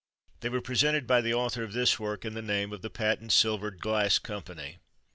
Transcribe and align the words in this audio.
They 0.39 0.49
were 0.49 0.61
presented 0.61 1.05
by 1.05 1.21
the 1.21 1.35
author 1.35 1.61
of 1.63 1.73
this 1.73 1.99
work 1.99 2.25
in 2.25 2.33
the 2.33 2.41
name 2.41 2.73
of 2.73 2.81
the 2.81 2.89
Patent 2.89 3.31
Silvered 3.31 3.77
Glass 3.81 4.17
Company. 4.17 4.79